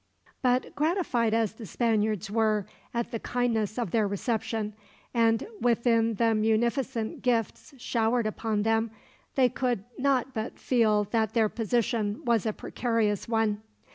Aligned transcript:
But 0.41 0.73
gratified 0.73 1.31
as 1.31 1.53
the 1.53 1.67
Spaniards 1.67 2.31
were 2.31 2.65
at 2.91 3.11
the 3.11 3.19
kindness 3.19 3.77
of 3.77 3.91
their 3.91 4.07
reception, 4.07 4.73
and 5.13 5.45
within 5.59 6.15
the 6.15 6.33
munificent 6.33 7.21
gifts 7.21 7.75
showered 7.77 8.25
upon 8.25 8.63
them, 8.63 8.89
they 9.35 9.47
could 9.47 9.83
not 9.99 10.33
but 10.33 10.57
feel 10.57 11.03
that 11.11 11.33
their 11.35 11.49
position 11.49 12.25
was 12.25 12.47
a 12.47 12.53
precarious 12.53 13.29
one. 13.29 13.61